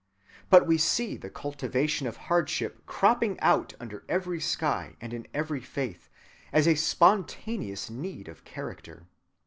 But 0.49 0.65
we 0.65 0.79
see 0.79 1.15
the 1.15 1.29
cultivation 1.29 2.07
of 2.07 2.17
hardship 2.25 2.87
cropping 2.87 3.39
out 3.39 3.75
under 3.79 4.03
every 4.09 4.39
sky 4.41 4.95
and 4.99 5.13
in 5.13 5.27
every 5.31 5.59
faith, 5.61 6.09
as 6.51 6.67
a 6.67 6.73
spontaneous 6.73 7.87
need 7.91 8.27
of 8.27 8.43
character. 8.43 9.05